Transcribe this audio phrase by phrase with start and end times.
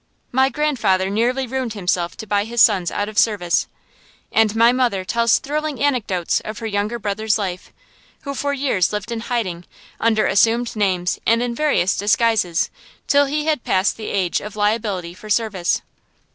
[0.31, 3.67] My grandfather nearly ruined himself to buy his sons out of service;
[4.31, 7.71] and my mother tells thrilling anecdotes of her younger brother's life,
[8.23, 9.63] who for years lived in hiding,
[9.99, 12.71] under assumed names and in various disguises,
[13.05, 15.83] till he had passed the age of liability for service.